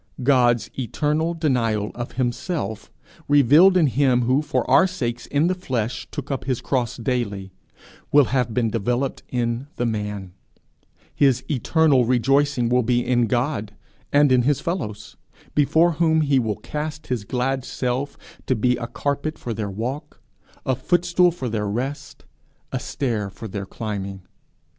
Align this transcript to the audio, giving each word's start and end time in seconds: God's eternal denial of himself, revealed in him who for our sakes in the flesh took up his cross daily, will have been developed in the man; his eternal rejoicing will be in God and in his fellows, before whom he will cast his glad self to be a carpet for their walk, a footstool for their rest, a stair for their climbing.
God's 0.23 0.71
eternal 0.79 1.35
denial 1.35 1.91
of 1.93 2.13
himself, 2.13 2.89
revealed 3.27 3.77
in 3.77 3.85
him 3.85 4.23
who 4.23 4.41
for 4.41 4.67
our 4.67 4.87
sakes 4.87 5.27
in 5.27 5.45
the 5.45 5.53
flesh 5.53 6.07
took 6.09 6.31
up 6.31 6.45
his 6.45 6.59
cross 6.59 6.97
daily, 6.97 7.51
will 8.11 8.23
have 8.33 8.51
been 8.51 8.71
developed 8.71 9.21
in 9.29 9.67
the 9.75 9.85
man; 9.85 10.33
his 11.13 11.43
eternal 11.51 12.03
rejoicing 12.05 12.67
will 12.67 12.81
be 12.81 13.05
in 13.05 13.27
God 13.27 13.75
and 14.11 14.31
in 14.31 14.41
his 14.41 14.59
fellows, 14.59 15.17
before 15.53 15.91
whom 15.91 16.21
he 16.21 16.39
will 16.39 16.55
cast 16.57 17.05
his 17.05 17.23
glad 17.23 17.63
self 17.63 18.17
to 18.47 18.55
be 18.55 18.77
a 18.77 18.87
carpet 18.87 19.37
for 19.37 19.53
their 19.53 19.69
walk, 19.69 20.19
a 20.65 20.75
footstool 20.75 21.29
for 21.29 21.47
their 21.47 21.67
rest, 21.67 22.25
a 22.71 22.79
stair 22.79 23.29
for 23.29 23.47
their 23.47 23.67
climbing. 23.67 24.23